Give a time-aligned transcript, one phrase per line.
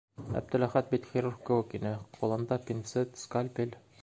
[0.37, 3.83] Әптеләхәт бит хирург кеүек ине: ҡулында- пинцет, скальпель.